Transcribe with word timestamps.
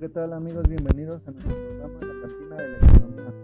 ¿qué 0.00 0.08
tal 0.08 0.32
amigos? 0.32 0.66
Bienvenidos 0.66 1.28
a 1.28 1.30
nuestro 1.30 1.54
programa 1.54 2.00
La 2.00 2.26
Cantina 2.26 2.56
de 2.56 2.68
la 2.68 2.78
Economía. 2.78 3.34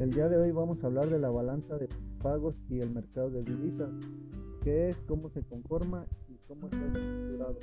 El 0.00 0.10
día 0.10 0.28
de 0.28 0.36
hoy 0.36 0.52
vamos 0.52 0.84
a 0.84 0.88
hablar 0.88 1.08
de 1.08 1.18
la 1.18 1.30
balanza 1.30 1.78
de 1.78 1.88
pagos 2.22 2.54
y 2.68 2.80
el 2.80 2.90
mercado 2.90 3.30
de 3.30 3.42
divisas, 3.42 3.88
qué 4.62 4.90
es, 4.90 5.02
cómo 5.08 5.30
se 5.30 5.42
conforma 5.42 6.04
y 6.28 6.36
cómo 6.46 6.66
está 6.66 6.84
estructurado. 6.84 7.56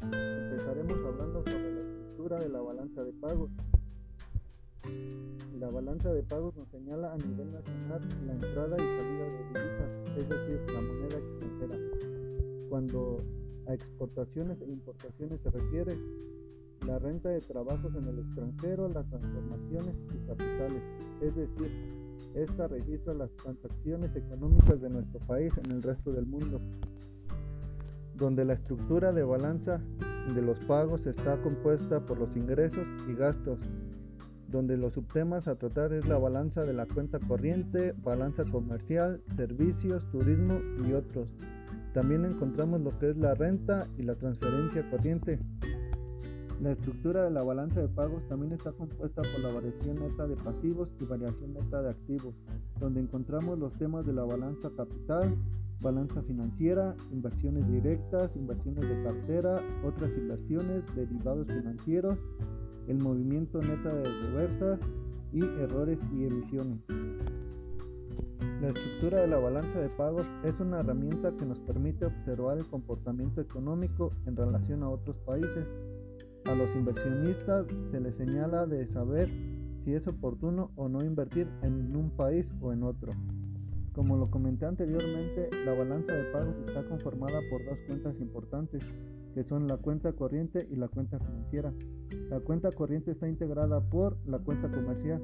Empezaremos 0.00 0.98
hablando 1.04 1.42
sobre 1.42 1.74
la 1.74 1.80
estructura 1.80 2.38
de 2.38 2.48
la 2.50 2.60
balanza 2.60 3.02
de 3.02 3.12
pagos. 3.14 3.50
La 5.58 5.70
balanza 5.70 6.12
de 6.12 6.22
pagos 6.22 6.54
nos 6.54 6.68
señala 6.68 7.12
a 7.12 7.16
nivel 7.16 7.50
nacional 7.50 8.00
la 8.26 8.32
entrada 8.32 8.76
y 8.76 9.00
salida 9.00 9.24
de 9.24 9.44
divisas, 9.48 9.90
es 10.16 10.28
decir, 10.28 10.72
la 10.72 10.80
moneda 10.82 11.18
extranjera. 11.18 11.76
Cuando 12.68 13.24
a 13.66 13.74
exportaciones 13.74 14.60
e 14.60 14.70
importaciones 14.70 15.40
se 15.40 15.50
refiere, 15.50 15.98
la 16.86 16.98
renta 16.98 17.28
de 17.28 17.40
trabajos 17.40 17.94
en 17.94 18.06
el 18.08 18.18
extranjero, 18.18 18.88
las 18.88 19.06
transformaciones 19.08 20.02
y 20.14 20.26
capitales, 20.26 20.82
es 21.20 21.34
decir, 21.34 21.70
esta 22.34 22.68
registra 22.68 23.14
las 23.14 23.30
transacciones 23.36 24.14
económicas 24.16 24.80
de 24.80 24.90
nuestro 24.90 25.20
país 25.20 25.56
en 25.58 25.72
el 25.72 25.82
resto 25.82 26.12
del 26.12 26.26
mundo, 26.26 26.60
donde 28.14 28.44
la 28.44 28.54
estructura 28.54 29.12
de 29.12 29.24
balanza 29.24 29.80
de 30.34 30.42
los 30.42 30.58
pagos 30.60 31.06
está 31.06 31.40
compuesta 31.42 32.04
por 32.04 32.18
los 32.18 32.36
ingresos 32.36 32.86
y 33.08 33.14
gastos, 33.14 33.58
donde 34.48 34.76
los 34.76 34.94
subtemas 34.94 35.48
a 35.48 35.56
tratar 35.56 35.92
es 35.92 36.06
la 36.08 36.18
balanza 36.18 36.62
de 36.62 36.72
la 36.72 36.86
cuenta 36.86 37.18
corriente, 37.20 37.94
balanza 38.02 38.44
comercial, 38.44 39.22
servicios, 39.36 40.08
turismo 40.10 40.60
y 40.86 40.92
otros. 40.92 41.28
También 41.94 42.24
encontramos 42.24 42.80
lo 42.80 42.96
que 42.98 43.10
es 43.10 43.16
la 43.16 43.34
renta 43.34 43.88
y 43.96 44.02
la 44.02 44.14
transferencia 44.14 44.88
corriente. 44.90 45.40
La 46.60 46.72
estructura 46.72 47.24
de 47.24 47.30
la 47.30 47.42
balanza 47.42 47.80
de 47.80 47.88
pagos 47.88 48.22
también 48.28 48.52
está 48.52 48.72
compuesta 48.72 49.22
por 49.22 49.40
la 49.40 49.50
variación 49.50 49.98
neta 49.98 50.26
de 50.26 50.36
pasivos 50.36 50.90
y 51.00 51.06
variación 51.06 51.54
neta 51.54 51.80
de 51.80 51.88
activos, 51.88 52.34
donde 52.78 53.00
encontramos 53.00 53.58
los 53.58 53.72
temas 53.78 54.04
de 54.04 54.12
la 54.12 54.24
balanza 54.24 54.68
capital, 54.76 55.34
balanza 55.80 56.22
financiera, 56.22 56.94
inversiones 57.12 57.66
directas, 57.66 58.36
inversiones 58.36 58.86
de 58.86 59.02
cartera, 59.02 59.62
otras 59.86 60.12
inversiones, 60.18 60.84
derivados 60.94 61.46
financieros, 61.46 62.18
el 62.88 62.98
movimiento 62.98 63.62
neta 63.62 63.94
de 63.94 64.04
reversa 64.04 64.78
y 65.32 65.42
errores 65.42 65.98
y 66.12 66.26
emisiones. 66.26 66.78
La 68.60 68.68
estructura 68.68 69.22
de 69.22 69.28
la 69.28 69.38
balanza 69.38 69.80
de 69.80 69.88
pagos 69.88 70.26
es 70.44 70.60
una 70.60 70.80
herramienta 70.80 71.32
que 71.38 71.46
nos 71.46 71.58
permite 71.60 72.04
observar 72.04 72.58
el 72.58 72.66
comportamiento 72.66 73.40
económico 73.40 74.12
en 74.26 74.36
relación 74.36 74.82
a 74.82 74.90
otros 74.90 75.16
países 75.24 75.66
a 76.46 76.54
los 76.54 76.74
inversionistas 76.74 77.66
se 77.90 78.00
les 78.00 78.16
señala 78.16 78.66
de 78.66 78.86
saber 78.86 79.28
si 79.84 79.94
es 79.94 80.06
oportuno 80.06 80.70
o 80.76 80.88
no 80.88 81.04
invertir 81.04 81.48
en 81.62 81.96
un 81.96 82.10
país 82.10 82.52
o 82.60 82.72
en 82.72 82.82
otro. 82.82 83.10
Como 83.92 84.16
lo 84.16 84.30
comenté 84.30 84.66
anteriormente, 84.66 85.50
la 85.64 85.74
balanza 85.74 86.14
de 86.14 86.24
pagos 86.32 86.56
está 86.66 86.84
conformada 86.84 87.40
por 87.50 87.64
dos 87.64 87.78
cuentas 87.86 88.20
importantes, 88.20 88.84
que 89.34 89.42
son 89.42 89.66
la 89.66 89.76
cuenta 89.78 90.12
corriente 90.12 90.66
y 90.70 90.76
la 90.76 90.88
cuenta 90.88 91.18
financiera. 91.18 91.72
La 92.28 92.40
cuenta 92.40 92.70
corriente 92.70 93.10
está 93.10 93.28
integrada 93.28 93.80
por 93.80 94.16
la 94.26 94.38
cuenta 94.38 94.70
comercial. 94.70 95.20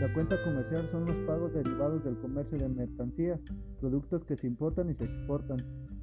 La 0.00 0.12
cuenta 0.12 0.42
comercial 0.42 0.88
son 0.90 1.04
los 1.04 1.16
pagos 1.26 1.52
derivados 1.52 2.04
del 2.04 2.18
comercio 2.18 2.56
de 2.56 2.68
mercancías, 2.68 3.40
productos 3.80 4.24
que 4.24 4.36
se 4.36 4.46
importan 4.46 4.90
y 4.90 4.94
se 4.94 5.04
exportan, 5.04 5.58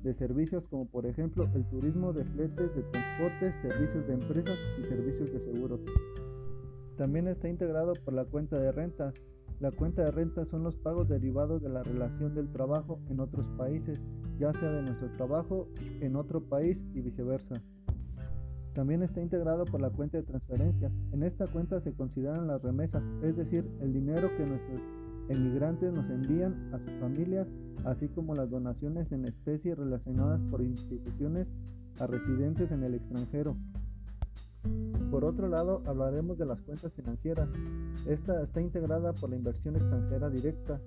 de 0.06 0.14
servicios 0.14 0.67
como 0.67 0.86
por 0.86 1.08
ejemplo 1.08 1.50
el 1.56 1.66
turismo 1.66 2.14
de 2.14 2.23
fletes, 2.25 2.75
de 2.75 2.84
transportes, 2.84 3.56
servicios 3.56 4.06
de 4.08 4.14
empresas 4.14 4.60
y 4.80 4.83
servicios 4.83 5.33
de 5.33 5.39
seguros. 5.39 5.82
También 6.95 7.27
está 7.27 7.49
integrado 7.49 7.93
por 8.05 8.14
la 8.14 8.23
cuenta 8.23 8.58
de 8.60 8.71
rentas. 8.71 9.16
La 9.60 9.71
cuenta 9.71 10.04
de 10.04 10.11
rentas 10.11 10.48
son 10.48 10.64
los 10.64 10.76
pagos 10.76 11.08
derivados 11.10 11.61
de 11.61 11.70
la 11.70 11.82
relación 11.82 12.36
del 12.36 12.52
trabajo 12.52 12.99
en 13.10 13.20
otros 13.20 13.48
países, 13.58 13.99
ya 14.38 14.54
sea 14.54 14.70
de 14.70 14.83
nuestro 14.83 15.11
trabajo 15.14 15.67
en 16.02 16.16
otro 16.16 16.39
país 16.39 16.86
y 16.93 17.02
viceversa. 17.02 17.61
También 18.73 19.02
está 19.02 19.22
integrado 19.22 19.66
por 19.66 19.82
la 19.82 19.89
cuenta 19.89 20.17
de 20.17 20.23
transferencias. 20.23 20.93
En 21.14 21.23
esta 21.23 21.48
cuenta 21.48 21.80
se 21.80 21.93
consideran 21.93 22.45
las 22.45 22.61
remesas, 22.61 23.04
es 23.23 23.36
decir, 23.37 23.67
el 23.80 23.92
dinero 23.92 24.30
que 24.37 24.45
nuestros 24.45 24.82
emigrantes 25.30 25.91
nos 25.91 26.09
envían 26.09 26.73
a 26.73 26.80
sus 26.80 26.93
familias, 26.99 27.47
así 27.83 28.08
como 28.08 28.36
las 28.36 28.49
donaciones 28.49 29.11
en 29.11 29.25
especie 29.25 29.75
relacionadas 29.75 30.39
por 30.52 30.61
instituciones 30.61 31.47
a 31.99 32.08
residentes 32.08 32.71
en 32.71 32.83
el 32.83 32.95
extranjero. 32.95 33.55
Por 35.11 35.23
otro 35.23 35.47
lado, 35.47 35.81
hablaremos 35.86 36.37
de 36.37 36.45
las 36.45 36.61
cuentas 36.61 36.91
financieras. 36.93 37.49
Esta 38.08 38.43
está 38.43 38.61
integrada 38.61 39.13
por 39.13 39.30
la 39.30 39.36
inversión 39.36 39.75
extranjera 39.75 40.30
directa. 40.30 40.81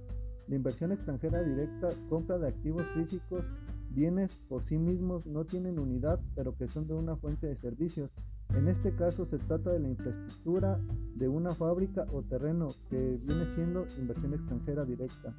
La 0.49 0.57
inversión 0.57 0.93
extranjera 0.93 1.43
directa, 1.43 1.89
compra 2.09 2.39
de 2.39 2.49
activos 2.49 2.85
físicos, 2.95 3.45
bienes 3.91 4.37
por 4.49 4.63
sí 4.65 4.79
mismos 4.79 5.27
no 5.27 5.45
tienen 5.45 5.79
unidad, 5.79 6.21
pero 6.35 6.57
que 6.57 6.69
son 6.69 6.87
de 6.87 6.95
una 6.95 7.17
fuente 7.17 7.47
de 7.47 7.57
servicios. 7.57 8.11
En 8.55 8.69
este 8.69 8.93
caso 8.93 9.27
se 9.27 9.39
trata 9.39 9.71
de 9.71 9.81
la 9.81 9.89
infraestructura 9.89 10.81
de 11.17 11.29
una 11.29 11.55
fábrica 11.55 12.07
o 12.13 12.23
terreno 12.23 12.69
que 12.89 13.19
viene 13.23 13.45
siendo 13.55 13.87
inversión 13.99 14.35
extranjera 14.35 14.85
directa. 14.85 15.35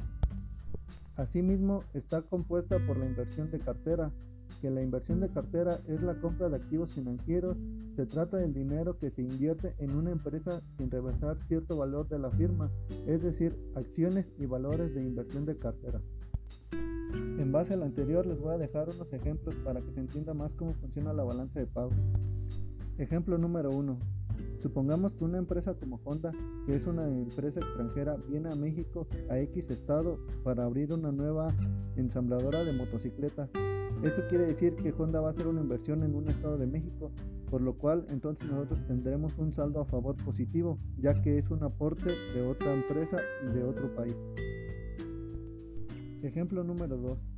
Asimismo, 1.16 1.84
está 1.94 2.22
compuesta 2.22 2.80
por 2.88 2.97
la 2.97 3.06
inversión 3.06 3.52
de 3.52 3.59
cartera, 3.59 4.12
que 4.62 4.70
la 4.70 4.81
inversión 4.81 5.20
de 5.20 5.30
cartera 5.30 5.80
es 5.88 6.02
la 6.02 6.20
compra 6.20 6.50
de 6.50 6.56
activos 6.56 6.94
financieros, 6.94 7.58
se 7.96 8.06
trata 8.06 8.38
del 8.38 8.53
dinero 8.53 8.97
que 8.97 9.09
se 9.09 9.22
invierte 9.22 9.76
en 9.80 9.96
una 9.96 10.12
empresa 10.12 10.62
sin 10.70 10.90
reversar 10.90 11.38
cierto 11.44 11.78
valor 11.78 12.08
de 12.08 12.20
la 12.20 12.31
firma, 12.31 12.72
es 13.06 13.22
decir, 13.22 13.58
acciones 13.76 14.34
y 14.40 14.46
valores 14.46 14.94
de 14.94 15.02
inversión 15.02 15.46
de 15.46 15.58
cartera. 15.58 16.00
En 17.12 17.52
base 17.52 17.74
a 17.74 17.78
lo 17.78 17.86
anterior 17.86 18.26
les 18.26 18.40
voy 18.40 18.53
a 18.53 18.58
dejar 18.58 18.90
unos 18.90 19.12
ejemplos 19.12 19.56
para 19.64 19.81
que 19.81 19.91
se 19.91 20.00
entienda 20.00 20.34
más 20.34 20.53
cómo 20.53 20.74
funciona 20.76 21.14
la 21.14 21.24
balanza 21.24 21.59
de 21.59 21.66
pago. 21.66 21.91
Ejemplo 22.99 23.37
número 23.37 23.69
1. 23.69 23.97
Supongamos 24.61 25.13
que 25.13 25.23
una 25.23 25.37
empresa 25.37 25.73
como 25.73 26.01
Honda, 26.03 26.33
que 26.65 26.75
es 26.75 26.85
una 26.85 27.07
empresa 27.07 27.61
extranjera, 27.61 28.17
viene 28.27 28.49
a 28.49 28.55
México, 28.55 29.07
a 29.29 29.39
X 29.39 29.69
estado, 29.69 30.19
para 30.43 30.65
abrir 30.65 30.91
una 30.91 31.09
nueva 31.09 31.47
ensambladora 31.95 32.65
de 32.65 32.73
motocicletas. 32.73 33.49
Esto 34.03 34.21
quiere 34.27 34.47
decir 34.47 34.75
que 34.75 34.91
Honda 34.91 35.21
va 35.21 35.27
a 35.27 35.31
hacer 35.31 35.47
una 35.47 35.61
inversión 35.61 36.03
en 36.03 36.13
un 36.13 36.27
estado 36.27 36.57
de 36.57 36.67
México, 36.67 37.09
por 37.49 37.61
lo 37.61 37.77
cual 37.77 38.05
entonces 38.09 38.51
nosotros 38.51 38.85
tendremos 38.85 39.33
un 39.37 39.53
saldo 39.53 39.79
a 39.79 39.85
favor 39.85 40.17
positivo, 40.17 40.77
ya 40.97 41.21
que 41.21 41.37
es 41.37 41.49
un 41.49 41.63
aporte 41.63 42.11
de 42.33 42.41
otra 42.41 42.73
empresa 42.73 43.16
y 43.45 43.53
de 43.53 43.63
otro 43.63 43.95
país. 43.95 44.16
Ejemplo 46.21 46.66
número 46.66 46.97
2. 46.97 47.28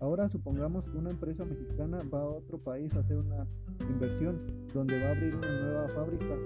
Ahora 0.00 0.30
supongamos 0.30 0.86
que 0.86 0.96
una 0.96 1.10
empresa 1.10 1.44
mexicana 1.44 1.98
va 2.12 2.20
a 2.22 2.24
otro 2.24 2.56
país 2.56 2.94
a 2.94 3.00
hacer 3.00 3.18
una 3.18 3.46
inversión 3.86 4.40
donde 4.72 4.98
va 4.98 5.08
a 5.08 5.10
abrir 5.10 5.36
una 5.36 5.60
nueva 5.60 5.88
fábrica. 5.90 6.36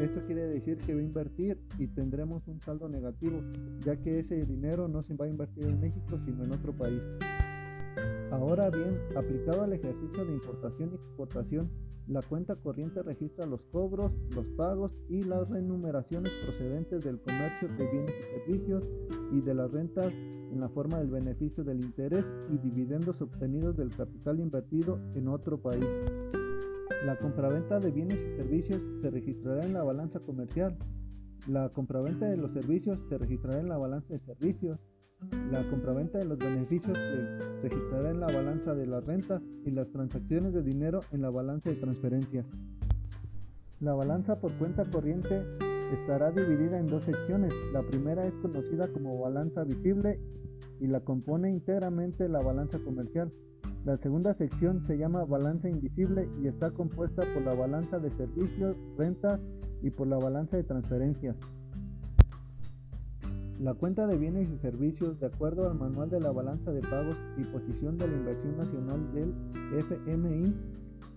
Esto 0.00 0.24
quiere 0.24 0.46
decir 0.46 0.78
que 0.78 0.94
va 0.94 1.00
a 1.00 1.04
invertir 1.04 1.60
y 1.78 1.88
tendremos 1.88 2.48
un 2.48 2.58
saldo 2.62 2.88
negativo, 2.88 3.38
ya 3.80 3.96
que 3.96 4.20
ese 4.20 4.46
dinero 4.46 4.88
no 4.88 5.02
se 5.02 5.14
va 5.14 5.26
a 5.26 5.28
invertir 5.28 5.66
en 5.66 5.78
México 5.78 6.18
sino 6.24 6.44
en 6.44 6.54
otro 6.54 6.72
país. 6.72 7.02
Ahora 8.30 8.70
bien, 8.70 8.98
aplicado 9.14 9.62
al 9.62 9.74
ejercicio 9.74 10.24
de 10.24 10.32
importación 10.32 10.92
y 10.92 10.94
exportación, 10.94 11.70
la 12.08 12.22
cuenta 12.22 12.56
corriente 12.56 13.02
registra 13.02 13.44
los 13.44 13.60
cobros, 13.64 14.10
los 14.34 14.46
pagos 14.56 14.90
y 15.10 15.22
las 15.22 15.46
remuneraciones 15.50 16.32
procedentes 16.46 17.04
del 17.04 17.20
comercio 17.20 17.68
de 17.68 17.90
bienes 17.90 18.14
y 18.18 18.22
servicios 18.22 18.84
y 19.32 19.42
de 19.42 19.54
las 19.54 19.70
rentas 19.70 20.12
en 20.52 20.60
la 20.60 20.68
forma 20.68 20.98
del 20.98 21.08
beneficio 21.08 21.64
del 21.64 21.80
interés 21.80 22.24
y 22.50 22.58
dividendos 22.58 23.20
obtenidos 23.20 23.76
del 23.76 23.90
capital 23.90 24.38
invertido 24.38 24.98
en 25.14 25.28
otro 25.28 25.60
país. 25.60 25.86
La 27.06 27.18
compraventa 27.18 27.80
de 27.80 27.90
bienes 27.90 28.20
y 28.20 28.36
servicios 28.36 28.80
se 29.00 29.10
registrará 29.10 29.64
en 29.64 29.72
la 29.72 29.82
balanza 29.82 30.20
comercial. 30.20 30.76
La 31.48 31.70
compraventa 31.70 32.26
de 32.26 32.36
los 32.36 32.52
servicios 32.52 33.00
se 33.08 33.18
registrará 33.18 33.58
en 33.60 33.68
la 33.68 33.78
balanza 33.78 34.12
de 34.12 34.20
servicios. 34.20 34.78
La 35.50 35.68
compraventa 35.68 36.18
de 36.18 36.26
los 36.26 36.38
beneficios 36.38 36.96
se 36.96 37.60
registrará 37.62 38.10
en 38.10 38.20
la 38.20 38.26
balanza 38.26 38.74
de 38.74 38.86
las 38.86 39.04
rentas 39.04 39.42
y 39.64 39.70
las 39.70 39.90
transacciones 39.90 40.52
de 40.52 40.62
dinero 40.62 41.00
en 41.12 41.22
la 41.22 41.30
balanza 41.30 41.70
de 41.70 41.76
transferencias. 41.76 42.46
La 43.80 43.94
balanza 43.94 44.38
por 44.38 44.52
cuenta 44.52 44.84
corriente 44.84 45.44
estará 45.92 46.30
dividida 46.30 46.78
en 46.78 46.86
dos 46.86 47.04
secciones. 47.04 47.52
La 47.72 47.82
primera 47.82 48.26
es 48.26 48.34
conocida 48.34 48.88
como 48.88 49.18
balanza 49.18 49.64
visible 49.64 50.18
y 50.80 50.86
la 50.86 51.00
compone 51.00 51.50
íntegramente 51.50 52.28
la 52.28 52.40
balanza 52.40 52.78
comercial. 52.78 53.32
La 53.84 53.96
segunda 53.96 54.32
sección 54.32 54.84
se 54.84 54.96
llama 54.96 55.24
balanza 55.24 55.68
invisible 55.68 56.28
y 56.40 56.46
está 56.46 56.70
compuesta 56.70 57.22
por 57.34 57.42
la 57.42 57.54
balanza 57.54 57.98
de 57.98 58.10
servicios, 58.10 58.76
rentas 58.96 59.44
y 59.82 59.90
por 59.90 60.06
la 60.06 60.18
balanza 60.18 60.56
de 60.56 60.64
transferencias. 60.64 61.38
La 63.58 63.74
cuenta 63.74 64.06
de 64.06 64.16
bienes 64.16 64.48
y 64.50 64.58
servicios, 64.58 65.20
de 65.20 65.26
acuerdo 65.26 65.68
al 65.68 65.78
manual 65.78 66.10
de 66.10 66.20
la 66.20 66.32
balanza 66.32 66.72
de 66.72 66.80
pagos 66.80 67.16
y 67.36 67.44
posición 67.44 67.98
de 67.98 68.08
la 68.08 68.16
inversión 68.16 68.56
nacional 68.56 69.12
del 69.12 69.34
FMI, 69.78 70.54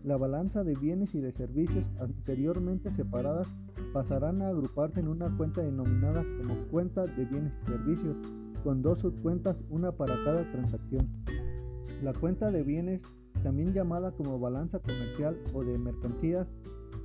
La 0.04 0.18
balanza 0.18 0.64
de 0.64 0.76
bienes 0.76 1.16
y 1.16 1.22
de 1.22 1.32
servicios 1.32 1.84
anteriormente 2.00 2.92
separadas 2.92 3.48
pasarán 3.96 4.42
a 4.42 4.50
agruparse 4.50 5.00
en 5.00 5.08
una 5.08 5.30
cuenta 5.38 5.62
denominada 5.62 6.22
como 6.38 6.56
cuenta 6.68 7.06
de 7.06 7.24
bienes 7.24 7.54
y 7.62 7.66
servicios, 7.66 8.18
con 8.62 8.82
dos 8.82 9.00
subcuentas, 9.00 9.64
una 9.70 9.94
para 9.94 10.22
cada 10.26 10.52
transacción. 10.52 11.08
La 12.04 12.12
cuenta 12.12 12.52
de 12.52 12.62
bienes, 12.62 13.02
también 13.42 13.72
llamada 13.72 14.12
como 14.12 14.38
balanza 14.38 14.80
comercial 14.80 15.40
o 15.54 15.64
de 15.64 15.78
mercancías, 15.78 16.46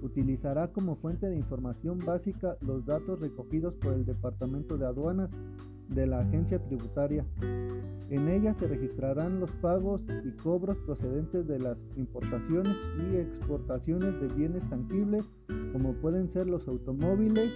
utilizará 0.03 0.73
como 0.73 0.97
fuente 0.97 1.29
de 1.29 1.37
información 1.37 2.01
básica 2.05 2.57
los 2.61 2.85
datos 2.85 3.21
recogidos 3.21 3.75
por 3.75 3.93
el 3.93 4.05
Departamento 4.05 4.77
de 4.77 4.87
Aduanas 4.87 5.31
de 5.91 6.07
la 6.07 6.21
agencia 6.21 6.59
tributaria. 6.59 7.25
En 8.11 8.29
ella 8.29 8.55
se 8.55 8.67
registrarán 8.67 9.39
los 9.41 9.51
pagos 9.53 10.01
y 10.25 10.31
cobros 10.33 10.77
procedentes 10.79 11.47
de 11.47 11.59
las 11.59 11.79
importaciones 11.97 12.77
y 12.99 13.17
exportaciones 13.17 14.21
de 14.21 14.29
bienes 14.35 14.69
tangibles 14.69 15.25
como 15.73 15.93
pueden 15.95 16.29
ser 16.29 16.49
los 16.49 16.67
automóviles 16.67 17.53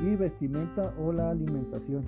y 0.00 0.16
vestimenta 0.16 0.92
o 0.98 1.12
la 1.12 1.30
alimentación. 1.30 2.04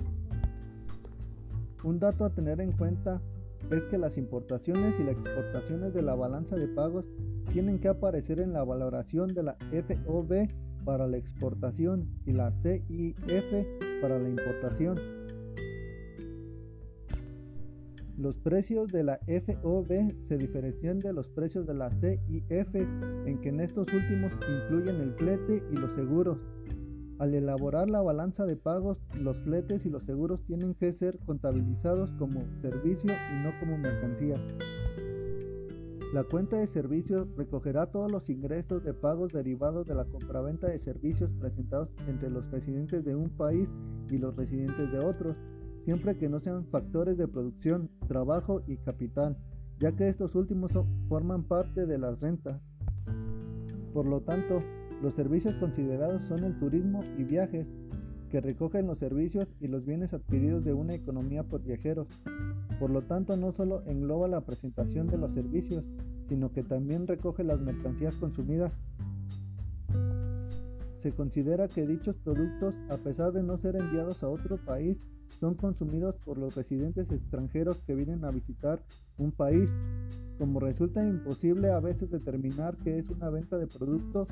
Un 1.83 1.99
dato 1.99 2.25
a 2.25 2.29
tener 2.29 2.59
en 2.59 2.73
cuenta 2.73 3.21
es 3.71 3.83
que 3.85 3.97
las 3.97 4.17
importaciones 4.17 4.99
y 4.99 5.03
las 5.03 5.15
exportaciones 5.15 5.93
de 5.93 6.01
la 6.01 6.15
balanza 6.15 6.55
de 6.55 6.67
pagos 6.67 7.05
tienen 7.51 7.79
que 7.79 7.87
aparecer 7.87 8.41
en 8.41 8.53
la 8.53 8.63
valoración 8.63 9.33
de 9.33 9.43
la 9.43 9.57
FOB 9.71 10.47
para 10.85 11.07
la 11.07 11.17
exportación 11.17 12.09
y 12.25 12.33
la 12.33 12.51
CIF 12.61 14.01
para 14.01 14.19
la 14.19 14.29
importación. 14.29 15.18
Los 18.19 18.35
precios 18.35 18.91
de 18.91 19.05
la 19.05 19.17
FOB 19.27 20.11
se 20.25 20.37
diferencian 20.37 20.99
de 20.99 21.13
los 21.13 21.29
precios 21.29 21.65
de 21.65 21.73
la 21.73 21.89
CIF 21.89 22.75
en 22.75 23.39
que 23.39 23.47
en 23.47 23.61
estos 23.61 23.87
últimos 23.93 24.33
incluyen 24.33 24.99
el 24.99 25.13
flete 25.13 25.63
y 25.71 25.77
los 25.77 25.95
seguros. 25.95 26.37
Al 27.17 27.33
elaborar 27.33 27.89
la 27.89 28.01
balanza 28.01 28.43
de 28.43 28.57
pagos, 28.57 28.97
los 29.21 29.37
fletes 29.43 29.85
y 29.85 29.89
los 29.89 30.03
seguros 30.03 30.43
tienen 30.43 30.73
que 30.73 30.91
ser 30.91 31.17
contabilizados 31.19 32.11
como 32.19 32.43
servicio 32.59 33.09
y 33.31 33.41
no 33.41 33.57
como 33.57 33.77
mercancía. 33.77 34.35
La 36.13 36.25
cuenta 36.25 36.57
de 36.57 36.67
servicios 36.67 37.25
recogerá 37.37 37.85
todos 37.85 38.11
los 38.11 38.29
ingresos 38.29 38.83
de 38.83 38.93
pagos 38.93 39.31
derivados 39.31 39.87
de 39.87 39.95
la 39.95 40.03
compraventa 40.03 40.67
de 40.67 40.79
servicios 40.79 41.31
presentados 41.39 41.87
entre 42.09 42.29
los 42.29 42.51
residentes 42.51 43.05
de 43.05 43.15
un 43.15 43.29
país 43.29 43.69
y 44.11 44.17
los 44.17 44.35
residentes 44.35 44.91
de 44.91 44.99
otros 44.99 45.37
siempre 45.85 46.17
que 46.17 46.29
no 46.29 46.39
sean 46.39 46.65
factores 46.65 47.17
de 47.17 47.27
producción, 47.27 47.89
trabajo 48.07 48.61
y 48.67 48.77
capital, 48.77 49.37
ya 49.79 49.93
que 49.93 50.09
estos 50.09 50.35
últimos 50.35 50.71
forman 51.07 51.43
parte 51.43 51.85
de 51.85 51.97
las 51.97 52.19
rentas. 52.19 52.61
Por 53.93 54.05
lo 54.05 54.21
tanto, 54.21 54.59
los 55.01 55.13
servicios 55.15 55.55
considerados 55.55 56.23
son 56.27 56.43
el 56.43 56.57
turismo 56.59 57.03
y 57.17 57.23
viajes, 57.23 57.67
que 58.29 58.41
recogen 58.41 58.85
los 58.85 58.99
servicios 58.99 59.47
y 59.59 59.67
los 59.67 59.85
bienes 59.85 60.13
adquiridos 60.13 60.63
de 60.63 60.73
una 60.73 60.93
economía 60.93 61.43
por 61.43 61.63
viajeros. 61.63 62.07
Por 62.79 62.91
lo 62.91 63.01
tanto, 63.01 63.35
no 63.37 63.51
solo 63.51 63.81
engloba 63.87 64.27
la 64.27 64.41
presentación 64.41 65.07
de 65.07 65.17
los 65.17 65.33
servicios, 65.33 65.83
sino 66.27 66.51
que 66.51 66.63
también 66.63 67.07
recoge 67.07 67.43
las 67.43 67.59
mercancías 67.59 68.15
consumidas. 68.15 68.71
Se 71.01 71.11
considera 71.13 71.67
que 71.67 71.87
dichos 71.87 72.17
productos, 72.17 72.75
a 72.89 72.97
pesar 72.97 73.31
de 73.31 73.41
no 73.41 73.57
ser 73.57 73.77
enviados 73.77 74.21
a 74.21 74.29
otro 74.29 74.57
país, 74.57 74.97
son 75.39 75.55
consumidos 75.55 76.15
por 76.25 76.37
los 76.37 76.55
residentes 76.55 77.11
extranjeros 77.11 77.77
que 77.85 77.95
vienen 77.95 78.25
a 78.25 78.31
visitar 78.31 78.79
un 79.17 79.31
país. 79.31 79.69
Como 80.37 80.59
resulta 80.59 81.05
imposible 81.05 81.71
a 81.71 81.79
veces 81.79 82.11
determinar 82.11 82.75
qué 82.83 82.99
es 82.99 83.09
una 83.09 83.29
venta 83.29 83.57
de 83.57 83.67
producto 83.67 84.27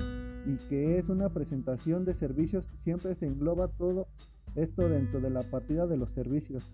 y 0.46 0.56
qué 0.68 0.98
es 0.98 1.08
una 1.08 1.28
presentación 1.28 2.04
de 2.04 2.14
servicios, 2.14 2.64
siempre 2.82 3.14
se 3.14 3.26
engloba 3.26 3.68
todo 3.68 4.06
esto 4.54 4.88
dentro 4.88 5.20
de 5.20 5.30
la 5.30 5.42
partida 5.42 5.86
de 5.86 5.96
los 5.96 6.10
servicios. 6.10 6.70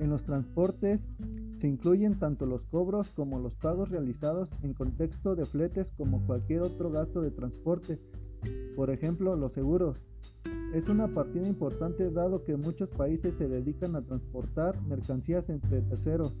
En 0.00 0.10
los 0.10 0.22
transportes 0.24 1.04
se 1.56 1.68
incluyen 1.68 2.18
tanto 2.18 2.44
los 2.44 2.62
cobros 2.62 3.08
como 3.14 3.38
los 3.38 3.54
pagos 3.54 3.88
realizados 3.88 4.48
en 4.62 4.74
contexto 4.74 5.36
de 5.36 5.46
fletes 5.46 5.86
como 5.96 6.26
cualquier 6.26 6.62
otro 6.62 6.90
gasto 6.90 7.22
de 7.22 7.30
transporte. 7.30 8.00
Por 8.74 8.90
ejemplo, 8.90 9.36
los 9.36 9.52
seguros, 9.52 9.96
es 10.72 10.88
una 10.88 11.08
partida 11.08 11.46
importante 11.46 12.10
dado 12.10 12.44
que 12.44 12.56
muchos 12.56 12.88
países 12.88 13.34
se 13.36 13.46
dedican 13.46 13.94
a 13.94 14.02
transportar 14.02 14.80
mercancías 14.82 15.48
entre 15.50 15.82
terceros. 15.82 16.34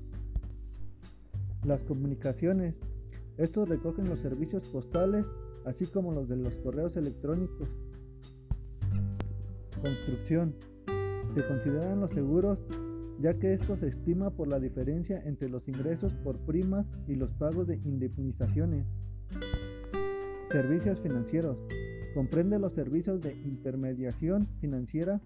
Las 1.64 1.82
comunicaciones. 1.82 2.74
Estos 3.36 3.68
recogen 3.68 4.08
los 4.08 4.20
servicios 4.20 4.68
postales, 4.68 5.26
así 5.66 5.86
como 5.86 6.12
los 6.12 6.28
de 6.28 6.36
los 6.36 6.54
correos 6.56 6.96
electrónicos. 6.96 7.68
Construcción. 9.80 10.54
Se 11.34 11.46
consideran 11.46 12.00
los 12.00 12.10
seguros 12.10 12.58
ya 13.20 13.34
que 13.34 13.52
esto 13.52 13.76
se 13.76 13.88
estima 13.88 14.30
por 14.30 14.48
la 14.48 14.58
diferencia 14.58 15.22
entre 15.24 15.48
los 15.48 15.68
ingresos 15.68 16.12
por 16.24 16.38
primas 16.38 16.86
y 17.06 17.14
los 17.14 17.30
pagos 17.34 17.68
de 17.68 17.76
indemnizaciones. 17.76 18.86
Servicios 20.50 20.98
financieros. 21.00 21.56
Comprende 22.14 22.58
los 22.58 22.74
servicios 22.74 23.20
de 23.20 23.32
intermediación 23.32 24.46
financiera, 24.60 25.20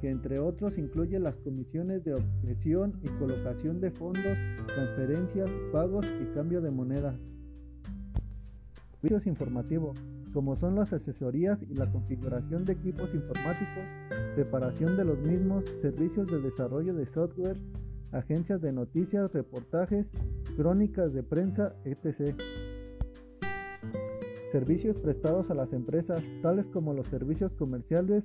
que 0.00 0.10
entre 0.10 0.40
otros 0.40 0.76
incluye 0.76 1.18
las 1.18 1.36
comisiones 1.36 2.04
de 2.04 2.14
objeción 2.14 2.98
y 3.02 3.08
colocación 3.18 3.80
de 3.80 3.90
fondos, 3.90 4.36
transferencias, 4.66 5.48
pagos 5.72 6.06
y 6.20 6.26
cambio 6.34 6.60
de 6.60 6.70
moneda. 6.70 7.16
Servicios 9.00 9.26
informativos, 9.26 9.98
como 10.32 10.56
son 10.56 10.74
las 10.74 10.92
asesorías 10.92 11.62
y 11.62 11.74
la 11.74 11.90
configuración 11.90 12.64
de 12.64 12.72
equipos 12.72 13.14
informáticos, 13.14 13.84
preparación 14.34 14.96
de 14.96 15.04
los 15.04 15.18
mismos, 15.20 15.64
servicios 15.80 16.26
de 16.26 16.40
desarrollo 16.40 16.92
de 16.92 17.06
software, 17.06 17.56
agencias 18.12 18.60
de 18.60 18.72
noticias, 18.72 19.32
reportajes, 19.32 20.10
crónicas 20.56 21.12
de 21.12 21.22
prensa, 21.22 21.74
etc. 21.84 22.34
Servicios 24.52 24.96
prestados 24.98 25.50
a 25.50 25.54
las 25.54 25.72
empresas, 25.72 26.22
tales 26.40 26.68
como 26.68 26.94
los 26.94 27.08
servicios 27.08 27.52
comerciales, 27.54 28.24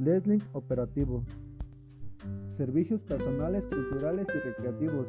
Leasing 0.00 0.42
operativo. 0.52 1.24
Servicios 2.54 3.00
personales, 3.02 3.64
culturales 3.66 4.26
y 4.34 4.38
recreativos. 4.38 5.06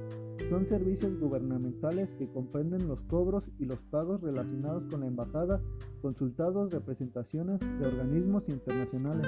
Son 0.49 0.67
servicios 0.67 1.19
gubernamentales 1.19 2.09
que 2.17 2.27
comprenden 2.27 2.87
los 2.87 3.01
cobros 3.01 3.49
y 3.57 3.65
los 3.65 3.79
pagos 3.89 4.21
relacionados 4.21 4.83
con 4.89 5.01
la 5.01 5.07
embajada, 5.07 5.61
consultados, 6.01 6.71
representaciones 6.71 7.59
de 7.59 7.87
organismos 7.87 8.47
internacionales. 8.47 9.27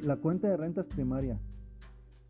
La 0.00 0.16
cuenta 0.16 0.48
de 0.48 0.56
rentas 0.56 0.86
primaria. 0.86 1.38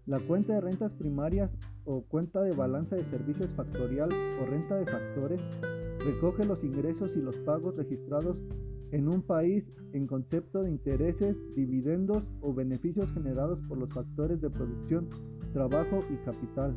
La 0.06 0.18
cuenta 0.18 0.54
de 0.54 0.60
rentas 0.60 0.92
primarias 0.92 1.56
o 1.84 2.02
cuenta 2.02 2.42
de 2.42 2.56
balanza 2.56 2.96
de 2.96 3.04
servicios 3.04 3.48
factorial 3.56 4.10
o 4.40 4.46
renta 4.46 4.76
de 4.76 4.86
factores 4.86 5.40
recoge 6.04 6.44
los 6.44 6.64
ingresos 6.64 7.12
y 7.16 7.20
los 7.20 7.36
pagos 7.38 7.76
registrados 7.76 8.36
en 8.90 9.08
un 9.08 9.22
país 9.22 9.72
en 9.92 10.06
concepto 10.06 10.62
de 10.62 10.70
intereses, 10.70 11.42
dividendos 11.54 12.24
o 12.40 12.52
beneficios 12.52 13.10
generados 13.12 13.58
por 13.68 13.78
los 13.78 13.90
factores 13.90 14.40
de 14.40 14.50
producción, 14.50 15.08
trabajo 15.52 16.00
y 16.10 16.16
capital, 16.24 16.76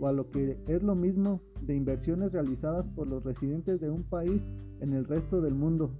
o 0.00 0.08
a 0.08 0.12
lo 0.12 0.30
que 0.30 0.58
es 0.66 0.82
lo 0.82 0.94
mismo 0.94 1.40
de 1.62 1.76
inversiones 1.76 2.32
realizadas 2.32 2.86
por 2.90 3.06
los 3.06 3.22
residentes 3.24 3.80
de 3.80 3.90
un 3.90 4.02
país 4.02 4.46
en 4.80 4.92
el 4.92 5.04
resto 5.04 5.40
del 5.40 5.54
mundo. 5.54 5.90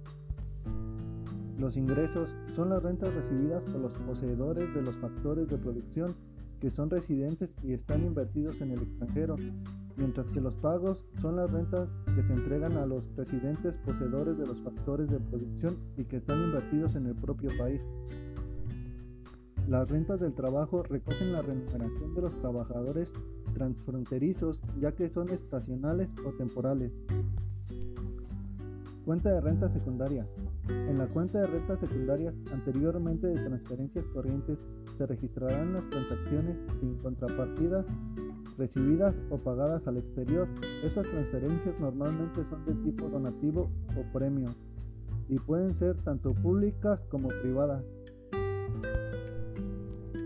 Los 1.57 1.75
ingresos 1.75 2.29
son 2.55 2.69
las 2.69 2.83
rentas 2.83 3.13
recibidas 3.13 3.63
por 3.63 3.81
los 3.81 3.91
poseedores 3.99 4.73
de 4.75 4.81
los 4.81 4.95
factores 4.97 5.47
de 5.47 5.57
producción 5.57 6.13
que 6.59 6.71
son 6.71 6.89
residentes 6.89 7.55
y 7.63 7.73
están 7.73 8.03
invertidos 8.03 8.61
en 8.61 8.71
el 8.71 8.81
extranjero, 8.81 9.35
mientras 9.97 10.29
que 10.29 10.39
los 10.39 10.53
pagos 10.55 10.99
son 11.21 11.35
las 11.35 11.51
rentas 11.51 11.89
que 12.15 12.23
se 12.23 12.33
entregan 12.33 12.77
a 12.77 12.85
los 12.85 13.03
residentes 13.15 13.75
poseedores 13.85 14.37
de 14.37 14.45
los 14.45 14.61
factores 14.61 15.09
de 15.09 15.19
producción 15.19 15.77
y 15.97 16.05
que 16.05 16.17
están 16.17 16.43
invertidos 16.43 16.95
en 16.95 17.07
el 17.07 17.15
propio 17.15 17.49
país. 17.57 17.81
Las 19.67 19.89
rentas 19.89 20.21
del 20.21 20.33
trabajo 20.33 20.83
recogen 20.83 21.33
la 21.33 21.41
remuneración 21.41 22.15
de 22.15 22.21
los 22.21 22.39
trabajadores 22.39 23.09
transfronterizos 23.53 24.61
ya 24.79 24.93
que 24.93 25.09
son 25.09 25.29
estacionales 25.29 26.09
o 26.25 26.29
temporales. 26.31 26.91
Cuenta 29.03 29.31
de 29.31 29.41
renta 29.41 29.67
secundaria. 29.67 30.27
En 30.69 30.97
la 30.97 31.07
cuenta 31.07 31.39
de 31.39 31.47
rentas 31.47 31.79
secundarias 31.79 32.35
anteriormente 32.53 33.27
de 33.27 33.35
transferencias 33.35 34.05
corrientes 34.07 34.57
se 34.97 35.05
registrarán 35.05 35.73
las 35.73 35.89
transacciones 35.89 36.57
sin 36.79 36.95
contrapartida 36.95 37.85
recibidas 38.57 39.19
o 39.29 39.37
pagadas 39.37 39.87
al 39.87 39.97
exterior. 39.97 40.47
Estas 40.83 41.07
transferencias 41.07 41.79
normalmente 41.79 42.43
son 42.49 42.65
de 42.65 42.73
tipo 42.83 43.07
donativo 43.07 43.69
o 43.95 44.13
premio 44.13 44.49
y 45.29 45.39
pueden 45.39 45.75
ser 45.75 45.95
tanto 46.03 46.33
públicas 46.33 46.99
como 47.09 47.29
privadas. 47.29 47.83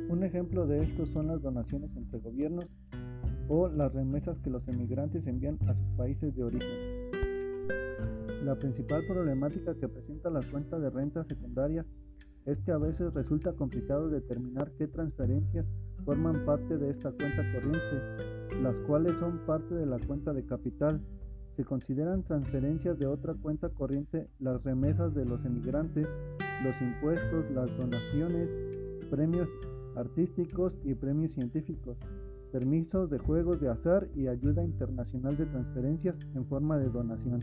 Un 0.09 0.23
ejemplo 0.23 0.67
de 0.67 0.79
esto 0.79 1.05
son 1.07 1.27
las 1.27 1.41
donaciones 1.41 1.95
entre 1.95 2.19
gobiernos 2.19 2.67
o 3.47 3.67
las 3.67 3.93
remesas 3.93 4.37
que 4.39 4.49
los 4.49 4.67
emigrantes 4.67 5.25
envían 5.27 5.57
a 5.67 5.73
sus 5.73 5.87
países 5.97 6.35
de 6.35 6.43
origen. 6.43 7.11
La 8.45 8.55
principal 8.55 9.05
problemática 9.07 9.75
que 9.75 9.87
presenta 9.87 10.29
la 10.29 10.41
cuenta 10.51 10.79
de 10.79 10.89
rentas 10.89 11.27
secundarias 11.27 11.85
es 12.45 12.59
que 12.61 12.71
a 12.71 12.77
veces 12.77 13.13
resulta 13.13 13.53
complicado 13.53 14.09
determinar 14.09 14.71
qué 14.77 14.87
transferencias 14.87 15.65
forman 16.05 16.45
parte 16.45 16.77
de 16.77 16.89
esta 16.89 17.11
cuenta 17.11 17.43
corriente, 17.53 18.61
las 18.61 18.77
cuales 18.79 19.13
son 19.19 19.39
parte 19.45 19.75
de 19.75 19.85
la 19.85 19.99
cuenta 19.99 20.33
de 20.33 20.45
capital. 20.45 21.01
Se 21.55 21.65
consideran 21.65 22.23
transferencias 22.23 22.97
de 22.97 23.07
otra 23.07 23.33
cuenta 23.33 23.69
corriente 23.69 24.27
las 24.39 24.63
remesas 24.63 25.13
de 25.13 25.25
los 25.25 25.43
emigrantes, 25.45 26.07
los 26.63 26.81
impuestos, 26.81 27.49
las 27.51 27.75
donaciones, 27.77 28.49
premios 29.09 29.49
artísticos 29.95 30.73
y 30.83 30.93
premios 30.95 31.33
científicos, 31.33 31.97
permisos 32.51 33.09
de 33.09 33.19
juegos 33.19 33.59
de 33.59 33.69
azar 33.69 34.07
y 34.15 34.27
ayuda 34.27 34.63
internacional 34.63 35.37
de 35.37 35.45
transferencias 35.45 36.17
en 36.33 36.45
forma 36.45 36.77
de 36.77 36.89
donación. 36.89 37.39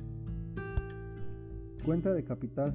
Cuenta 1.85 2.13
de 2.13 2.25
capital 2.25 2.75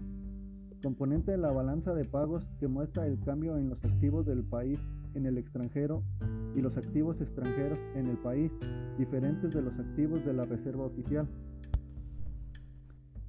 componente 0.84 1.32
de 1.32 1.38
la 1.38 1.52
balanza 1.52 1.94
de 1.94 2.04
pagos 2.04 2.46
que 2.60 2.68
muestra 2.68 3.08
el 3.08 3.18
cambio 3.22 3.58
en 3.58 3.70
los 3.70 3.84
activos 3.86 4.26
del 4.26 4.44
país 4.44 4.80
en 5.16 5.26
el 5.26 5.38
extranjero 5.38 6.04
y 6.56 6.62
los 6.62 6.78
activos 6.78 7.22
extranjeros 7.22 7.80
en 7.96 8.08
el 8.08 8.18
país, 8.18 8.52
diferentes 8.98 9.54
de 9.54 9.62
los 9.62 9.78
activos 9.80 10.26
de 10.26 10.34
la 10.34 10.46
Reserva 10.46 10.86
Oficial. 10.86 11.28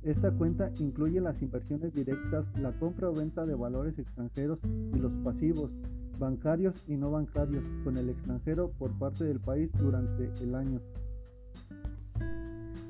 Esta 0.03 0.31
cuenta 0.33 0.71
incluye 0.79 1.21
las 1.21 1.41
inversiones 1.41 1.95
directas, 1.95 2.53
la 2.59 2.73
compra 2.79 3.09
o 3.09 3.15
venta 3.15 3.47
de 3.47 3.55
valores 3.55 3.99
extranjeros 3.99 4.59
y 4.95 4.99
los 4.99 5.13
pasivos, 5.25 5.71
bancarios 6.19 6.85
y 6.87 6.97
no 6.97 7.11
bancarios, 7.11 7.65
con 7.85 7.97
el 7.97 8.11
extranjero 8.11 8.71
por 8.79 8.93
parte 8.99 9.25
del 9.25 9.41
país 9.41 9.71
durante 9.73 10.31
el 10.43 10.55
año. 10.55 10.81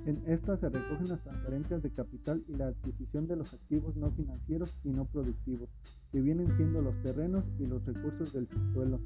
En 0.06 0.22
esta 0.26 0.54
se 0.58 0.68
recogen 0.68 1.08
las 1.08 1.22
transferencias 1.22 1.82
de 1.82 1.90
capital 1.90 2.44
y 2.46 2.52
la 2.56 2.66
adquisición 2.66 3.26
de 3.26 3.36
los 3.36 3.54
activos 3.54 3.96
no 3.96 4.10
financieros 4.10 4.74
y 4.84 4.90
no 4.90 5.06
productivos, 5.06 5.70
que 6.12 6.20
vienen 6.20 6.54
siendo 6.56 6.82
los 6.82 6.94
terrenos 7.02 7.42
y 7.58 7.66
los 7.66 7.86
recursos 7.86 8.30
del 8.34 8.46
subsuelo. 8.46 9.00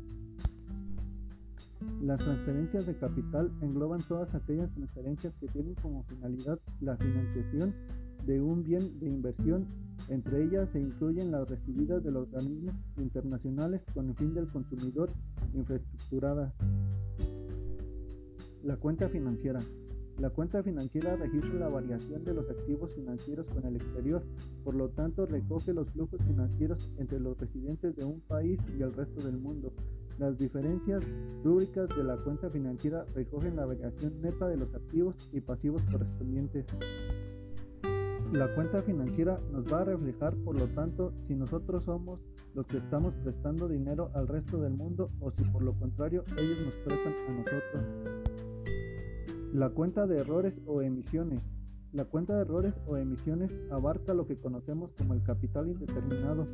Las 2.03 2.19
transferencias 2.19 2.85
de 2.85 2.97
capital 2.97 3.53
engloban 3.61 4.01
todas 4.03 4.35
aquellas 4.35 4.73
transferencias 4.73 5.35
que 5.37 5.47
tienen 5.47 5.75
como 5.77 6.03
finalidad 6.03 6.59
la 6.81 6.97
financiación 6.97 7.75
de 8.27 8.41
un 8.41 8.65
bien 8.65 8.99
de 8.99 9.09
inversión. 9.09 9.67
Entre 10.09 10.43
ellas 10.43 10.71
se 10.71 10.81
incluyen 10.81 11.31
las 11.31 11.49
recibidas 11.49 12.03
de 12.03 12.11
los 12.11 12.27
organismos 12.27 12.75
internacionales 12.97 13.85
con 13.95 14.09
el 14.09 14.17
fin 14.17 14.35
del 14.35 14.49
consumidor 14.49 15.11
infraestructuradas. 15.55 16.53
La 18.65 18.77
cuenta 18.77 19.09
financiera 19.09 19.61
la 20.19 20.31
cuenta 20.31 20.63
financiera 20.63 21.15
registra 21.17 21.55
la 21.55 21.69
variación 21.69 22.25
de 22.25 22.35
los 22.35 22.51
activos 22.51 22.91
financieros 22.95 23.47
con 23.47 23.65
el 23.65 23.77
exterior, 23.77 24.23
por 24.65 24.75
lo 24.75 24.89
tanto 24.89 25.27
recoge 25.27 25.73
los 25.73 25.89
flujos 25.91 26.21
financieros 26.27 26.91
entre 26.99 27.21
los 27.21 27.39
residentes 27.39 27.95
de 27.95 28.05
un 28.05 28.21
país 28.23 28.59
y 28.77 28.83
el 28.83 28.93
resto 28.93 29.25
del 29.25 29.39
mundo. 29.39 29.73
Las 30.19 30.37
diferencias 30.37 31.05
rúbricas 31.45 31.89
de 31.91 32.03
la 32.03 32.17
cuenta 32.17 32.51
financiera 32.51 33.05
recogen 33.15 33.55
la 33.55 33.67
variación 33.67 34.21
neta 34.21 34.49
de 34.49 34.57
los 34.57 34.75
activos 34.75 35.15
y 35.33 35.41
pasivos 35.41 35.83
correspondientes. 35.83 36.67
La 38.33 38.53
cuenta 38.55 38.83
financiera 38.83 39.41
nos 39.53 39.73
va 39.73 39.83
a 39.83 39.85
reflejar, 39.85 40.35
por 40.45 40.59
lo 40.59 40.67
tanto, 40.69 41.13
si 41.29 41.35
nosotros 41.35 41.85
somos 41.85 42.19
los 42.55 42.67
que 42.67 42.79
estamos 42.79 43.15
prestando 43.23 43.69
dinero 43.69 44.11
al 44.15 44.27
resto 44.27 44.59
del 44.59 44.75
mundo 44.75 45.11
o 45.21 45.31
si 45.31 45.45
por 45.45 45.63
lo 45.63 45.73
contrario 45.75 46.25
ellos 46.37 46.59
nos 46.67 46.75
prestan 46.85 47.15
a 47.29 47.33
nosotros. 47.33 48.48
La 49.55 49.71
cuenta 49.71 50.07
de 50.07 50.19
errores 50.19 50.61
o 50.67 50.83
emisiones. 50.83 51.41
La 51.95 52.05
cuenta 52.05 52.35
de 52.37 52.43
errores 52.43 52.75
o 52.87 52.99
emisiones 52.99 53.51
abarca 53.71 54.13
lo 54.13 54.27
que 54.27 54.39
conocemos 54.39 54.91
como 54.93 55.15
el 55.15 55.23
capital 55.23 55.69
indeterminado. 55.69 56.47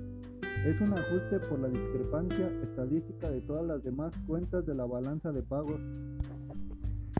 Es 0.64 0.80
un 0.80 0.92
ajuste 0.92 1.40
por 1.40 1.58
la 1.58 1.68
discrepancia 1.68 2.46
estadística 2.62 3.30
de 3.30 3.40
todas 3.40 3.66
las 3.66 3.82
demás 3.82 4.14
cuentas 4.28 4.64
de 4.64 4.76
la 4.76 4.86
balanza 4.86 5.32
de 5.32 5.42
pagos. 5.42 5.80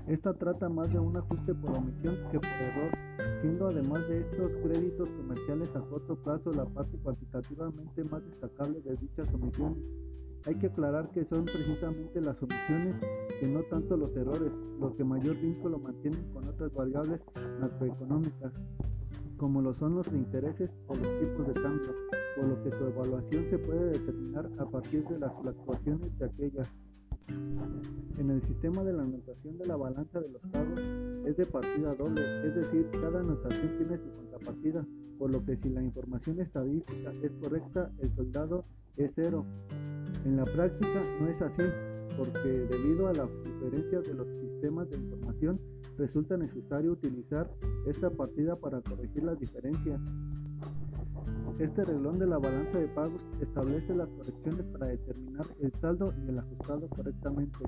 Esta 0.07 0.33
trata 0.35 0.69
más 0.69 0.93
de 0.93 1.01
un 1.01 1.17
ajuste 1.17 1.53
por 1.57 1.77
omisión 1.77 2.19
que 2.31 2.39
por 2.39 2.51
error, 2.51 2.93
siendo 3.41 3.67
además 3.67 4.09
de 4.09 4.21
estos 4.21 4.53
créditos 4.63 5.09
comerciales 5.11 5.75
a 5.75 5.81
corto 5.81 6.15
plazo 6.23 6.53
la 6.53 6.67
parte 6.67 6.97
cuantitativamente 6.99 8.05
más 8.05 8.25
destacable 8.25 8.81
de 8.81 8.97
dichas 8.97 9.27
omisiones. 9.35 9.83
Hay 10.47 10.57
que 10.57 10.67
aclarar 10.67 11.11
que 11.11 11.25
son 11.25 11.47
precisamente 11.47 12.21
las 12.21 12.37
omisiones 12.43 12.97
que 13.41 13.49
no 13.49 13.63
tanto 13.63 13.97
los 13.97 14.15
errores, 14.15 14.53
lo 14.79 14.95
que 14.95 15.03
mayor 15.03 15.37
vínculo 15.41 15.79
mantienen 15.79 16.23
con 16.35 16.47
otras 16.47 16.71
variables 16.75 17.23
macroeconómicas, 17.61 18.53
como 19.39 19.63
lo 19.63 19.75
son 19.75 19.97
los 19.97 20.07
intereses 20.09 20.79
o 20.89 20.95
los 20.95 21.19
tipos 21.19 21.49
de 21.49 21.55
cambio, 21.55 21.95
por 22.37 22.49
lo 22.49 22.63
que 22.63 22.71
su 22.73 22.85
evaluación 22.85 23.47
se 23.49 23.59
puede 23.59 23.87
determinar 23.87 24.51
a 24.59 24.67
partir 24.67 25.05
de 25.09 25.19
las 25.19 25.33
fluctuaciones 25.41 26.19
de 26.19 26.27
aquellas. 26.27 26.71
En 28.19 28.31
el 28.31 28.43
sistema 28.43 28.85
de 28.85 28.93
la 28.93 29.03
anotación 29.03 29.57
de 29.57 29.67
la 29.67 29.77
balanza 29.77 30.21
de 30.21 30.29
los 30.29 30.43
pagos 30.53 30.79
es 31.25 31.39
de 31.39 31.47
partida 31.47 31.95
doble, 31.95 32.47
es 32.47 32.55
decir, 32.55 32.87
cada 33.01 33.21
anotación 33.21 33.79
tiene 33.79 33.97
su 33.97 34.11
contrapartida, 34.13 34.85
por 35.19 35.33
lo 35.33 35.43
que 35.43 35.57
si 35.57 35.71
la 35.71 35.83
información 35.83 36.39
estadística 36.41 37.15
es 37.23 37.33
correcta, 37.37 37.91
el 37.99 38.15
soldado 38.15 38.67
es 38.97 39.13
cero 39.15 39.47
en 40.25 40.37
la 40.37 40.45
práctica 40.45 41.03
no 41.21 41.29
es 41.29 41.43
así, 41.43 41.63
porque 42.17 42.49
debido 42.49 43.09
a 43.09 43.13
las 43.13 43.29
diferencias 43.45 44.05
de 44.05 44.15
los 44.15 44.29
sistemas 44.41 44.89
de 44.91 44.99
información 44.99 45.61
resulta 45.97 46.37
necesario 46.37 46.93
utilizar 46.93 47.51
esta 47.87 48.11
partida 48.11 48.57
para 48.57 48.81
corregir 48.81 49.25
las 49.25 49.39
diferencias. 49.39 50.01
Este 51.59 51.85
reglón 51.85 52.19
de 52.19 52.27
la 52.27 52.39
balanza 52.39 52.79
de 52.79 52.89
pagos 52.89 53.29
establece 53.41 53.95
las 53.95 54.09
correcciones 54.09 54.67
para 54.73 54.87
determinar 54.87 55.47
el 55.61 55.73
saldo 55.75 56.13
y 56.25 56.31
el 56.31 56.39
ajustado 56.39 56.89
correctamente. 56.89 57.59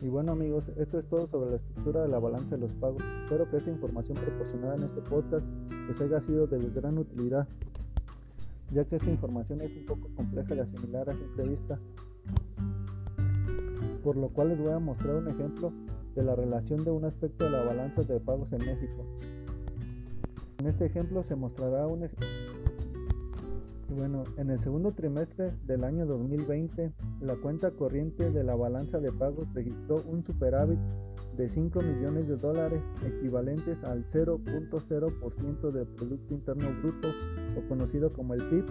Y 0.00 0.08
bueno 0.08 0.32
amigos, 0.32 0.70
esto 0.76 1.00
es 1.00 1.08
todo 1.08 1.26
sobre 1.26 1.50
la 1.50 1.56
estructura 1.56 2.02
de 2.02 2.08
la 2.08 2.20
balanza 2.20 2.56
de 2.56 2.58
los 2.58 2.72
pagos. 2.74 3.02
Espero 3.24 3.50
que 3.50 3.56
esta 3.56 3.70
información 3.70 4.16
proporcionada 4.16 4.76
en 4.76 4.82
este 4.84 5.00
podcast 5.02 5.44
les 5.88 6.00
haya 6.00 6.20
sido 6.20 6.46
de 6.46 6.70
gran 6.70 6.98
utilidad 6.98 7.48
ya 8.70 8.84
que 8.84 8.96
esta 8.96 9.10
información 9.10 9.60
es 9.62 9.76
un 9.76 9.86
poco 9.86 10.08
compleja 10.14 10.54
de 10.54 10.60
asimilar 10.62 11.08
a 11.08 11.14
simple 11.14 11.44
vista, 11.44 11.78
por 14.02 14.16
lo 14.16 14.28
cual 14.28 14.50
les 14.50 14.58
voy 14.58 14.72
a 14.72 14.78
mostrar 14.78 15.16
un 15.16 15.28
ejemplo 15.28 15.72
de 16.14 16.22
la 16.22 16.34
relación 16.34 16.84
de 16.84 16.90
un 16.90 17.04
aspecto 17.04 17.44
de 17.44 17.50
la 17.50 17.62
balanza 17.62 18.02
de 18.02 18.20
pagos 18.20 18.52
en 18.52 18.58
México. 18.58 19.04
En 20.58 20.66
este 20.66 20.86
ejemplo 20.86 21.22
se 21.22 21.36
mostrará 21.36 21.86
un 21.86 22.08
bueno, 23.88 24.24
en 24.36 24.50
el 24.50 24.60
segundo 24.60 24.92
trimestre 24.92 25.52
del 25.66 25.82
año 25.82 26.04
2020, 26.04 26.92
la 27.20 27.36
cuenta 27.36 27.70
corriente 27.70 28.30
de 28.30 28.44
la 28.44 28.54
balanza 28.54 29.00
de 29.00 29.10
pagos 29.10 29.52
registró 29.54 30.02
un 30.06 30.22
superávit 30.24 30.78
de 31.38 31.48
5 31.48 31.80
millones 31.82 32.26
de 32.26 32.36
dólares 32.36 32.84
equivalentes 33.06 33.84
al 33.84 34.04
0.0% 34.04 35.70
del 35.70 35.86
Producto 35.86 36.34
Interno 36.34 36.68
Bruto 36.82 37.08
o 37.56 37.68
conocido 37.68 38.12
como 38.12 38.34
el 38.34 38.42
PIB, 38.48 38.64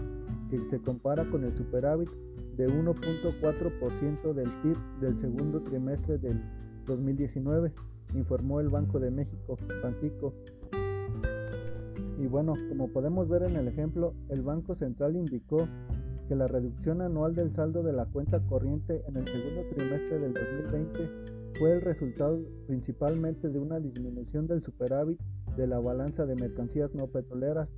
que 0.50 0.68
se 0.68 0.80
compara 0.82 1.24
con 1.30 1.46
el 1.46 1.56
superávit 1.56 2.10
de 2.58 2.68
1.4% 2.68 4.34
del 4.34 4.52
PIB 4.62 4.78
del 5.00 5.18
segundo 5.18 5.62
trimestre 5.62 6.18
del 6.18 6.44
2019, 6.86 7.72
informó 8.16 8.60
el 8.60 8.68
Banco 8.68 9.00
de 9.00 9.12
México, 9.12 9.56
Banxico. 9.82 10.34
Y 12.20 12.28
bueno, 12.28 12.56
como 12.68 12.90
podemos 12.90 13.30
ver 13.30 13.44
en 13.44 13.56
el 13.56 13.70
ejemplo, 13.70 14.14
el 14.28 14.42
Banco 14.42 14.76
Central 14.76 15.16
indicó 15.16 15.70
que 16.28 16.36
la 16.36 16.48
reducción 16.48 17.02
anual 17.02 17.34
del 17.34 17.54
saldo 17.54 17.82
de 17.82 17.94
la 17.94 18.08
cuenta 18.08 18.42
corriente 18.42 19.06
en 19.08 19.16
el 19.16 19.26
segundo 19.26 19.62
trimestre 19.74 20.20
del 20.20 20.34
2020 20.34 21.37
fue 21.58 21.74
el 21.74 21.82
resultado 21.82 22.40
principalmente 22.68 23.50
de 23.50 23.60
una 23.60 23.80
disminución 23.80 24.48
del 24.48 24.62
superávit 24.62 25.20
de 25.56 25.66
la 25.66 25.80
balanza 25.80 26.26
de 26.26 26.36
mercancías 26.36 26.94
no 26.94 27.08
petroleras 27.08 27.74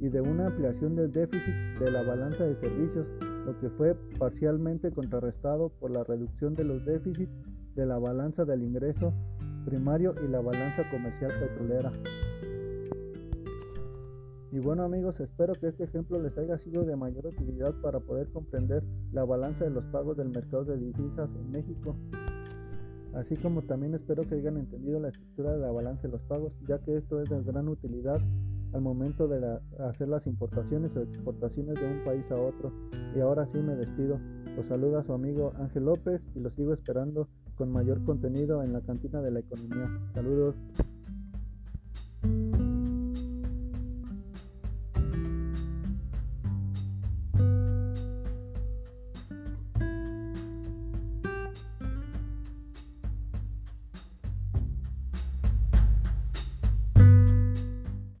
y 0.00 0.08
de 0.08 0.20
una 0.20 0.46
ampliación 0.46 0.96
del 0.96 1.12
déficit 1.12 1.54
de 1.80 1.90
la 1.90 2.02
balanza 2.02 2.44
de 2.44 2.54
servicios, 2.54 3.06
lo 3.44 3.58
que 3.58 3.68
fue 3.70 3.94
parcialmente 4.18 4.90
contrarrestado 4.90 5.68
por 5.68 5.90
la 5.90 6.02
reducción 6.02 6.54
de 6.54 6.64
los 6.64 6.84
déficits 6.84 7.32
de 7.74 7.86
la 7.86 7.98
balanza 7.98 8.44
del 8.44 8.62
ingreso 8.62 9.12
primario 9.66 10.14
y 10.24 10.28
la 10.28 10.40
balanza 10.40 10.88
comercial 10.90 11.30
petrolera. 11.38 11.92
Y 14.50 14.60
bueno 14.60 14.84
amigos, 14.84 15.20
espero 15.20 15.52
que 15.54 15.68
este 15.68 15.84
ejemplo 15.84 16.20
les 16.20 16.38
haya 16.38 16.56
sido 16.58 16.84
de 16.84 16.96
mayor 16.96 17.26
utilidad 17.26 17.74
para 17.82 18.00
poder 18.00 18.28
comprender 18.30 18.82
la 19.12 19.24
balanza 19.24 19.64
de 19.64 19.70
los 19.70 19.84
pagos 19.86 20.16
del 20.16 20.30
mercado 20.30 20.64
de 20.64 20.78
divisas 20.78 21.34
en 21.34 21.50
México 21.50 21.96
así 23.14 23.36
como 23.36 23.62
también 23.62 23.94
espero 23.94 24.22
que 24.22 24.36
hayan 24.36 24.56
entendido 24.56 25.00
la 25.00 25.08
estructura 25.08 25.52
de 25.52 25.58
la 25.58 25.70
balanza 25.70 26.08
de 26.08 26.12
los 26.12 26.22
pagos, 26.22 26.52
ya 26.68 26.78
que 26.78 26.96
esto 26.96 27.20
es 27.20 27.28
de 27.28 27.42
gran 27.42 27.68
utilidad 27.68 28.20
al 28.72 28.80
momento 28.80 29.28
de 29.28 29.60
hacer 29.78 30.08
las 30.08 30.26
importaciones 30.26 30.96
o 30.96 31.02
exportaciones 31.02 31.76
de 31.76 31.86
un 31.86 32.02
país 32.02 32.30
a 32.30 32.36
otro. 32.36 32.72
Y 33.16 33.20
ahora 33.20 33.46
sí 33.46 33.58
me 33.58 33.76
despido. 33.76 34.18
Los 34.56 34.66
saluda 34.66 35.04
su 35.04 35.12
amigo 35.12 35.52
Ángel 35.58 35.84
López 35.84 36.28
y 36.34 36.40
los 36.40 36.54
sigo 36.54 36.72
esperando 36.72 37.28
con 37.54 37.70
mayor 37.70 38.04
contenido 38.04 38.62
en 38.62 38.72
la 38.72 38.80
cantina 38.80 39.22
de 39.22 39.30
la 39.30 39.40
economía. 39.40 39.88
Saludos. 40.12 40.56